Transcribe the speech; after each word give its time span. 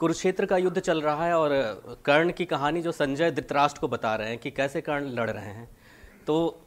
कुरुक्षेत्र 0.00 0.46
का 0.46 0.56
युद्ध 0.56 0.78
चल 0.80 1.00
रहा 1.02 1.26
है 1.26 1.34
और 1.34 1.50
कर्ण 2.04 2.32
की 2.32 2.44
कहानी 2.44 2.82
जो 2.82 2.92
संजय 2.92 3.30
धृतराष्ट्र 3.30 3.80
को 3.80 3.88
बता 3.88 4.14
रहे 4.16 4.28
हैं 4.28 4.38
कि 4.38 4.50
कैसे 4.50 4.80
कर्ण 4.80 5.10
लड़ 5.10 5.30
रहे 5.30 5.44
हैं। 5.44 5.68
तो 6.26 6.62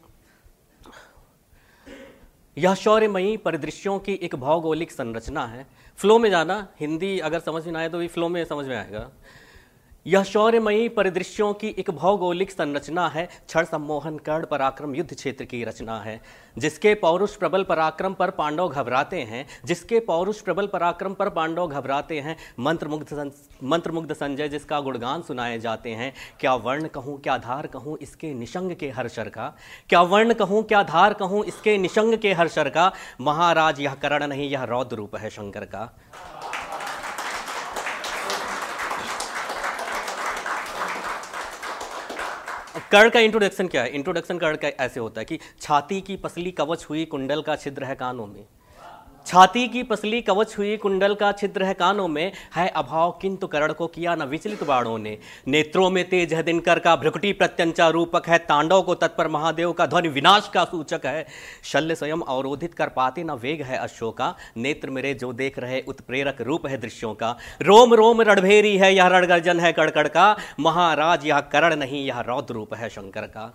यह 2.57 2.73
शौर्यमयी 2.73 3.36
परिदृश्यों 3.38 3.98
की 4.00 4.14
एक 4.14 4.36
भौगोलिक 4.36 4.92
संरचना 4.92 5.46
है। 5.46 5.66
फ्लो 6.00 6.18
में 6.20 6.30
जाना, 6.30 6.68
हिंदी 6.80 7.20
अगर 7.20 7.39
समझ 7.39 7.66
में 7.68 7.80
आए 7.80 7.89
तो 7.89 7.98
भी 7.98 8.07
फ्लो 8.07 8.30
में 8.30 8.44
समझ 8.46 8.66
में 8.66 8.76
आएगा। 8.78 9.10
यह 10.10 10.23
शौर्यमयी 10.23 10.88
परिदृश्यों 10.89 11.54
की 11.54 11.68
एक 11.80 11.89
भौगोलिक 11.91 12.52
संरचना 12.52 13.08
है। 13.08 13.26
क्षण 13.26 13.66
सम्मोहन 13.66 14.18
कर्ण 14.18 14.46
पराक्रम 14.46 14.96
युद्ध 14.96 15.14
क्षेत्र 15.14 15.46
की 15.46 15.64
रचना 15.64 16.00
है, 16.00 16.20
जिसके 16.58 16.94
पौरुष 16.96 17.36
प्रबल 17.36 17.64
पराक्रम 17.64 18.14
पर 18.14 18.30
पांडव 18.30 18.70
घबराते 18.70 19.22
हैं, 19.22 19.45
जिसके 19.66 20.00
पौरुष 20.00 20.40
प्रबल 20.41 20.68
पराक्रम 20.68 21.13
पर 21.13 21.30
पांडव 21.30 21.68
घबराते 21.68 22.20
हैं। 22.20 22.35
मंत्रमुग्ध 22.59 23.32
मंत्रमुग्ध 23.63 24.13
संजय 24.13 24.49
जिसका 24.49 24.80
गुणगान 24.80 25.22
सुनाए 25.22 25.59
जाते 25.59 25.90
हैं। 25.91 26.13
क्या 26.40 26.54
वर्ण 26.55 26.88
कहूँ, 26.88 27.20
क्या 27.21 27.38
धार 27.38 27.68
कहूँ, 27.68 27.98
इसके 27.98 28.34
निशंग 28.34 28.76
के 28.76 28.90
हर्षर 28.90 29.30
का? 29.30 29.54
क्या 29.90 30.02
वर्ण 30.04 30.34
कहूँ, 30.34 30.63
क्या 30.63 30.84
धार 30.85 31.13
कहूँ, 31.13 31.44
इसके 31.46 31.77
निशंग 31.77 32.18
के 32.18 32.34
हर्षर 32.34 32.70
का? 32.70 32.91
महाराज, 33.21 33.82
यह 33.82 33.94
करण 33.94 34.27
नहीं, 34.27 34.49
यह 34.49 34.63
रौद्र 34.63 34.96
रूप 34.96 35.16
है 35.16 35.30
शंकर 35.30 35.66
का। 35.66 35.90
कर्ण 42.91 43.09
का 43.09 43.20
इंट्रोडक्शन 43.20 43.67
क्या 43.67 43.81
है? 43.84 43.89
इंट्रोडक्शन 43.89 44.38
कर्ण 44.38 44.55
का 44.55 44.67
ऐसे 44.67 44.99
होता 44.99 45.21
है 45.21 45.25
कि 45.25 45.39
छाती 45.61 46.02
की 46.02 46.16
पसली 46.16 46.52
कवच 46.52 46.85
हुई, 46.89 47.05
कुंडल 47.05 47.41
का 47.41 47.55
छिद्र 47.55 47.84
है 47.84 47.95
कानों 47.95 48.27
में। 48.27 48.45
छाती 49.30 49.68
की 49.68 49.82
पसली 49.84 50.22
कवच 50.22 50.58
हुई 50.58 50.76
कुंडल 50.78 51.14
का 51.16 51.32
छिद्र 51.32 51.64
है 51.64 51.74
कानों 51.74 52.08
में, 52.08 52.32
है 52.55 52.68
अभाव 52.68 53.12
किंतु 53.22 53.48
करण 53.48 53.74
को 53.74 53.88
किया 53.88 54.16
न 54.16 54.24
विचलित 54.24 54.63
बाणों 54.63 54.98
ने। 54.98 55.18
नेत्रों 55.48 55.90
में 55.90 56.04
तेज 56.10 56.34
है 56.34 56.41
दिनकर 56.44 56.80
का 56.80 56.96
भ्रकुटी 56.96 57.34
प्रत्यंचा 57.34 57.90
रूपक 57.90 58.27
है, 58.27 58.38
तांडव 58.38 58.82
को 58.82 58.96
तत्पर 58.96 59.27
महादेव 59.27 59.71
का 59.71 59.86
ध्वनि 59.86 60.08
विनाश 60.08 60.49
का 60.54 60.63
सूचक 60.63 61.05
है। 61.05 61.26
शल्य 61.63 61.96
स्वयं 61.96 62.21
अवरोधित 62.27 62.74
कर 62.74 62.90
पाते 62.90 63.24
न 63.24 63.32
वेग 63.32 63.62
है 63.62 63.77
अश्व 63.77 64.09
का, 64.12 64.36
नेत्र 64.58 64.90
मेरे 64.90 65.13
जो 65.13 65.31
देख 65.34 65.59
रहे 65.59 65.81
उत्प्रेरक 65.88 66.41
रूप 66.41 66.68
है 66.68 66.78
दृश्यों 66.78 67.14
का। 67.14 67.36
रोम 67.62 67.94
रोम 67.94 68.22
रणभेरी 68.22 68.78
है, 68.78 68.94
यह 68.96 69.08
रणगर्जन 69.08 69.59
है 69.59 69.74
कड़कड़ 69.74 70.08
का, 70.08 70.36
महाराज 70.59 71.28
यह 71.28 71.40
करण 71.40 71.75
नहीं, 71.75 72.06
यह 72.06 72.19
रौद्र 72.19 72.53
रूप 72.53 72.74
है 72.74 72.90
शंकर 72.90 73.28
का। 73.28 73.53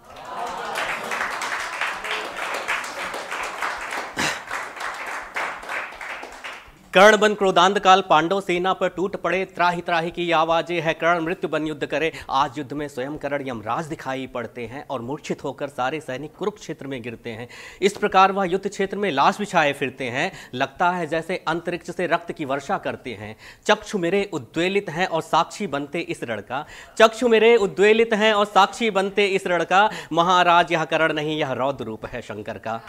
कर्ण 6.95 7.17
बन 7.17 7.33
क्रोधांत 7.35 7.79
काल 7.79 8.01
पांडव 8.01 8.41
सेना 8.41 8.73
पर 8.73 8.89
टूट 8.89 9.17
पड़े 9.17 9.45
त्राही 9.47 9.81
त्राही 9.81 10.11
की 10.11 10.31
आवाज़ें 10.33 10.81
है। 10.81 10.93
कर्ण 10.95 11.21
मृत्यु 11.21 11.49
बन 11.51 11.67
युद्ध 11.67 11.87
करे। 11.87 12.13
आज 12.31 12.59
युद्ध 12.59 12.73
में 12.73 12.87
स्वयं 12.89 13.17
कर्ण 13.19 13.49
यमराज 13.49 13.87
दिखाई 13.87 14.27
पड़ते 14.27 14.67
हैं 14.67 14.85
और 14.91 15.01
मूर्छित 15.01 15.43
होकर 15.45 15.69
सारे 15.69 16.01
सैनिक 16.01 16.35
कुरुक्षेत्र 16.37 16.87
में 16.87 17.01
गिरते 17.03 17.31
हैं। 17.31 17.49
इस 17.83 17.97
प्रकार 17.97 18.33
वह 18.33 18.45
युद्ध 18.45 18.69
क्षेत्र 18.69 18.97
में 18.97 19.11
लाश 19.11 19.39
बिछाए 19.39 19.73
फिरते 19.73 20.09
हैं। 20.09 20.31
लगता 20.55 20.91
है 20.91 21.07
जैसे 21.07 21.43
अंतरिक्ष 21.49 21.91
से 21.91 22.07
रक्त 22.07 22.33
की 22.33 22.45
वर्षा 22.45 22.79
करते 22.79 23.15
हैं। 23.15 23.35
चक्षु 23.67 23.99
मेरे 23.99 24.25
उद्वेलित 24.33 24.91
हैं 24.91 25.07
और 25.07 25.23
साक्षी 25.25 25.67
बनते 25.67 26.01
इस 26.01 26.25
रण 26.25 26.41
का 26.43 26.65
चक्षु 26.99 27.29
मेरे 27.29 27.55
उद्वेलित 27.59 28.15
हैं 28.15 28.33
और 28.33 28.47
साक्षी 28.47 28.91
बनते 28.93 29.27
इस 29.27 29.47
रण 29.47 29.65
का 29.65 29.89
महाराज, 30.13 30.73
यह 30.73 30.85
करण 30.85 31.13
नहीं, 31.13 31.39
यह 31.39 31.53
रौद्र 31.55 31.85
रूप 31.85 32.07
है 32.07 32.23
शंकर 32.23 32.59
का। 32.59 32.81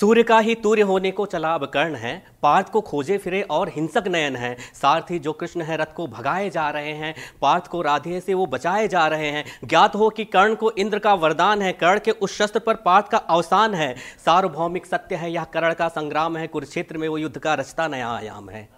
सूर्य 0.00 0.22
का 0.22 0.38
ही 0.38 0.54
तूर्य 0.54 0.82
होने 0.82 1.10
को 1.10 1.26
चला 1.26 1.54
अब 1.54 1.64
कर्ण 1.64 1.94
है 1.94 2.26
पार्थ 2.42 2.68
को 2.68 2.80
खोजे 2.80 3.18
फिरे 3.18 3.42
और 3.42 3.68
हिंसक 3.68 4.04
नयन 4.06 4.36
है। 4.36 4.56
सारथी 4.74 5.18
जो 5.18 5.32
कृष्ण 5.32 5.62
है, 5.62 5.76
रथ 5.76 5.92
को 5.96 6.06
भगाए 6.06 6.50
जा 6.50 6.70
रहे 6.70 6.92
हैं 6.92 7.14
पार्थ 7.42 7.66
को 7.66 7.82
राधे 7.82 8.20
से 8.20 8.34
वो 8.34 8.46
बचाए 8.46 8.88
जा 8.88 9.06
रहे 9.06 9.30
हैं। 9.30 9.44
ज्ञात 9.64 9.96
हो 9.96 10.08
कि 10.08 10.24
कर्ण 10.24 10.54
को 10.54 10.70
इंद्र 10.70 10.98
का 10.98 11.14
वरदान 11.14 11.62
है, 11.62 11.72
कर्ण 11.72 11.98
के 11.98 12.10
उस 12.10 12.38
शस्त्र 12.38 12.58
पर 12.58 12.74
पार्थ 12.74 13.08
का 13.08 13.18
अवसान 13.18 13.74
है। 13.74 13.96
सार्वभौमिक 14.26 14.86
सत्य 14.86 15.16
है, 15.16 15.32
यह 15.32 15.44
कर्ण 15.44 15.74
का 15.74 15.88
संग्राम 15.88 16.36
है, 16.36 16.46
कुरुक्षेत्र 16.46 16.98
में 16.98 17.08
वो 17.08 17.18
युद्ध 17.18 17.38
का 17.38 17.54
रचता 17.54 17.88
नया 17.88 18.10
आयाम 18.10 18.50
है। 18.50 18.68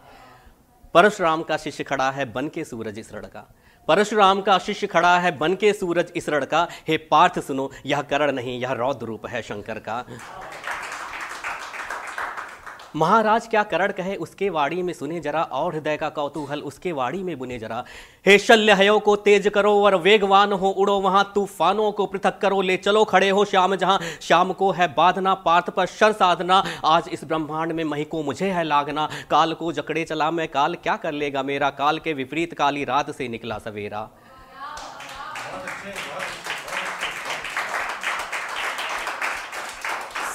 परशुराम 0.95 1.43
का 1.43 1.57
शिष्य 1.57 1.85
खड़ा 1.85 2.11
है 2.11 2.33
बन 2.33 2.49
के 2.49 2.65
सूरज 2.65 2.99
इस 2.99 3.11
का। 3.15 3.55
परशुराम 3.89 4.41
का 4.41 4.59
शिष्य 4.59 4.87
खड़ा 4.87 5.19
है 5.19 5.39
बन 5.39 5.55
के 5.55 5.73
सूरज 5.73 6.13
इस 6.17 6.29
रण 6.29 6.45
का। 6.45 6.69
हे 6.89 6.97
पार्थ 6.97 7.39
सुनो, 7.41 7.71
यह 7.87 8.03
करण 8.03 8.33
नहीं, 8.33 8.61
यह 8.61 8.73
रौद्र 8.73 9.07
रूप 9.07 9.27
है 9.27 9.43
शंकर 9.43 9.79
का। 9.79 10.05
महाराज 12.97 13.47
क्या 13.49 13.63
करण 13.63 13.93
कहे, 13.93 14.17
उसके 14.17 14.51
वाड़ी 14.51 14.83
में 14.83 14.93
सुने 14.93 15.21
जरा, 15.21 15.43
और 15.43 15.75
हृदय 15.75 15.97
का 15.97 16.09
कौतूहल 16.09 16.61
उसके 16.61 16.93
वाड़ी 16.93 17.23
में 17.23 17.39
बुने 17.39 17.59
जरा। 17.59 17.85
हे 18.27 18.39
शल्य 18.39 18.73
हयो 18.73 18.99
को 18.99 19.17
तेज 19.17 19.49
करो 19.49 19.73
और 19.85 19.97
वेगवान 19.97 20.53
हो, 20.53 20.71
उड़ो 20.71 20.99
वहाँ, 21.01 21.33
तूफानों 21.35 21.91
को 21.93 22.07
पृथक 22.07 22.39
करो, 22.39 22.61
ले 22.63 22.77
चलो 22.77 23.05
खड़े 23.05 23.31
हो 23.31 23.45
श्याम 23.45 23.77
जहाँ। 23.77 23.99
श्याम 24.21 24.53
को 24.53 24.71
है 24.73 24.89
बाधना, 24.95 25.35
पार्थ 25.35 25.71
पर 25.71 25.87
शर 25.87 26.13
साधना, 26.13 26.63
आज 26.85 27.09
इस 27.13 27.25
ब्रह्मांड 27.25 27.73
में 27.73 27.85
मही 27.85 28.05
को 28.05 28.23
मुझे 28.23 28.51
है 28.51 28.65
लागना। 28.65 29.09
काल 29.31 29.53
को 29.53 29.73
जकड़े 29.73 30.05
चला 30.05 30.31
मैं, 30.31 30.49
काल 30.49 30.75
क्या 30.75 30.97
कर 30.97 31.13
लेगा 31.13 31.43
मेरा? 31.43 31.71
काल 31.71 31.99
के 31.99 32.13
विपरीत 32.13 32.55
काली 32.55 32.85
रात 32.85 33.11
से 33.11 33.29
निकला 33.29 33.59
सवेरा। 33.59 34.09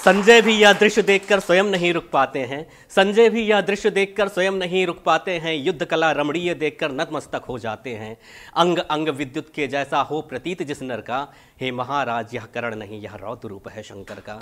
संजय 0.08 0.42
भी 0.42 0.54
यह 0.56 0.74
दृश्य 0.74 1.02
देखकर 1.02 1.40
स्वयं 1.40 1.64
नहीं 1.64 1.94
रुक 1.94 2.10
पाते 2.14 2.40
हैं। 2.40 2.70
संजय 2.90 3.30
भी 3.30 3.42
यह 3.42 3.62
दृश्य 3.62 3.90
देखकर 3.90 4.28
स्वयं 4.28 4.52
नहीं 4.52 4.86
रुक 4.88 5.04
पाते 5.04 5.32
हैं। 5.32 5.56
युद्ध 5.56 5.86
कला 5.86 6.12
रमणीय 6.12 6.54
देखकर 6.54 6.92
नतमस्तक 6.92 7.42
हो 7.50 7.60
जाते 7.60 7.96
हैं। 7.96 8.18
अंग 8.56 8.78
अंग 8.78 9.10
विद्युत 9.10 9.52
के 9.56 9.68
जैसा 9.68 10.02
हो 10.02 10.22
प्रतीत 10.22 10.64
जिस 10.64 10.82
नर 10.82 11.02
का। 11.02 11.34
हे 11.62 11.72
महाराज, 11.72 12.36
यह 12.36 12.46
करण 12.54 12.76
नहीं, 12.76 13.02
यह 13.02 13.16
रौद्र 13.16 13.48
रूप 13.48 13.70
है 13.70 13.84
शंकर 13.84 14.16
का। 14.16 14.40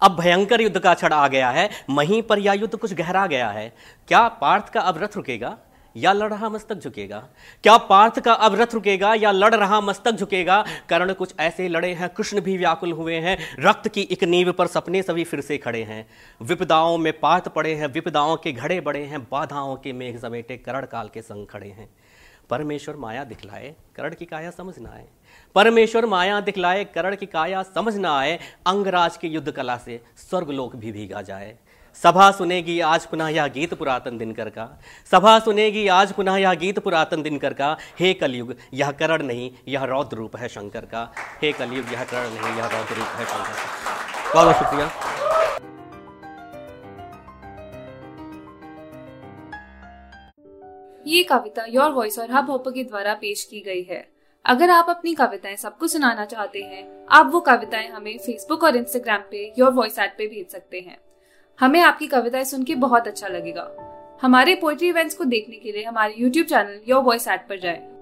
अब 0.00 0.20
भयंकर 0.20 0.60
युद्ध 0.60 0.78
का 0.78 0.94
क्षण 0.94 1.12
आ 1.12 1.28
गया 1.28 1.50
है। 1.50 1.70
महीं 1.90 2.22
पर 2.22 2.38
यह 2.38 2.52
युद्ध 2.52 2.76
कुछ 2.76 2.94
गहरा 2.94 3.26
गया 3.26 3.48
है। 3.48 3.76
क्या 4.08 4.28
पार्थ 4.28 4.68
का 4.68 4.80
अब 4.80 5.02
रथ 5.02 5.16
रुकेगा? 5.16 5.58
या 5.98 6.12
लड़ 6.12 6.30
रहा 6.30 6.48
मस्तक 6.48 6.74
झुकेगा? 6.74 7.28
क्या 7.62 7.76
पार्थ 7.76 8.20
का 8.20 8.32
अब 8.32 8.54
रथ 8.54 8.74
रुकेगा 8.74 9.14
या 9.14 9.30
लड़ 9.30 9.54
रहा 9.54 9.80
मस्तक 9.80 10.12
झुकेगा? 10.12 10.64
कर्ण 10.88 11.12
कुछ 11.12 11.34
ऐसे 11.40 11.68
लड़े 11.68 11.94
हैं, 11.94 12.08
कृष्ण 12.08 12.40
भी 12.40 12.56
व्याकुल 12.56 12.92
हुए 12.92 13.14
हैं, 13.14 13.38
रक्त 13.58 13.88
की 13.88 14.08
एक 14.10 14.24
नींव 14.24 14.52
पर 14.52 14.66
सपने 14.66 15.02
सभी 15.02 15.24
फिर 15.24 15.40
से 15.40 15.58
खड़े 15.58 15.82
हैं। 15.82 16.06
विपदाओं 16.42 16.98
में 16.98 17.20
पार्थ 17.20 17.48
पड़े 17.48 17.74
हैं, 17.74 17.86
विपदाओं 17.86 18.36
के 18.36 18.52
घड़े 18.52 18.80
बड़े 18.80 19.04
हैं, 19.04 19.22
बाधाओं 19.22 19.76
के 19.76 19.92
मेघ 19.92 20.20
समेटे 20.20 20.56
करण 20.56 20.86
काल 20.86 21.08
के 21.08 21.22
संग 21.22 21.46
खड़े 21.46 21.68
हैं। 21.68 21.88
परमेश्वर 22.50 22.96
माया 22.96 23.24
दिखलाए, 23.24 23.74
करण 23.96 24.14
की 24.14 24.24
काया 24.24 24.50
समझ 24.50 24.78
ना 24.78 24.90
आए। 24.90 25.06
परमेश्वर 25.54 26.06
माया 26.06 26.40
दिखलाए, 26.40 26.84
करण 26.84 27.16
की 27.16 27.26
काया 27.26 27.62
समझ 27.62 27.96
ना 27.96 28.18
आए, 28.18 28.38
अंगराज 28.66 29.16
की 29.16 29.28
युद्ध 29.28 29.50
कला 29.50 29.76
से 29.76 30.00
स्वर्गलोक 30.16 30.76
भी 30.76 30.92
भीगा 30.92 31.22
जाए। 31.22 31.56
सभा 31.94 32.30
सुनेगी 32.30 32.80
आज 32.80 33.06
पुनः 33.06 33.28
यह 33.28 33.46
गीत 33.46 33.74
पुरातन 33.74 34.18
दिनकर 34.18 34.48
का। 34.48 34.80
सभा 35.10 35.38
सुनेगी 35.38 35.88
आज 35.88 36.12
पुनः 36.12 36.36
यह 36.36 36.54
गीत 36.54 36.78
पुरातन 36.78 37.22
दिनकर 37.22 37.52
का। 37.52 37.76
हे 38.00 38.14
कलयुग, 38.14 38.54
यह 38.74 38.90
करण 38.90 39.22
नहीं, 39.22 39.50
यह 39.68 39.84
रौद्र 39.84 40.16
रूप 40.16 40.36
है 40.36 40.48
शंकर 40.48 40.80
का। 40.80 41.12
हे 41.42 41.52
कलयुग, 41.52 41.92
यह 41.92 42.04
करण 42.04 42.30
नहीं, 42.30 42.56
यह 42.56 42.66
रौद्र 42.66 42.94
रूप 42.94 43.06
है 43.06 43.24
शंकर 43.24 43.50
का। 43.50 44.34
बहुत 44.34 44.44
बहुत 44.44 44.56
शुक्रिया। 44.56 44.90
ये 51.06 51.22
कविता 51.22 51.64
योर 51.68 51.90
वॉइस 51.90 52.18
और 52.18 52.30
हब 52.30 52.50
हॉपर 52.50 52.70
के 52.70 52.84
द्वारा 52.84 53.14
पेश 53.14 53.44
की 53.44 53.60
गई 53.60 53.82
है। 53.82 54.08
अगर 54.46 54.70
आप 54.70 54.86
अपनी 54.88 55.14
कविताएँ 55.14 55.56
सबको 55.56 55.86
सुनाना 55.86 56.24
चाहते 56.24 56.58
हैं, 56.58 57.06
आप 57.10 57.30
वो 57.32 57.40
कविताएँ 57.40 57.88
हमें 57.88 58.18
फेसबुक 58.18 58.64
और 58.64 58.76
इंस्टाग्राम 58.76 59.20
पे 59.30 59.54
योर 59.58 59.72
वॉइस 59.72 59.98
ऐप 59.98 60.14
पे 60.18 60.26
भेज 60.26 60.50
सकते 60.50 60.80
हैं। 60.80 61.07
हमें 61.60 61.80
आपकी 61.80 62.06
कविताएँ 62.06 62.44
सुन 62.44 62.64
के 62.64 62.74
बहुत 62.74 63.08
अच्छा 63.08 63.28
लगेगा 63.28 63.70
हमारे 64.22 64.54
पोइट्री 64.54 64.88
इवेंट्स 64.88 65.14
को 65.14 65.24
देखने 65.24 65.56
के 65.56 65.72
लिए 65.72 65.84
हमारे 65.84 66.14
YouTube 66.18 66.46
channel 66.46 66.80
your 66.88 67.02
voice 67.02 67.28
at 67.28 67.46
पर 67.48 67.58
जाएँ। 67.58 67.97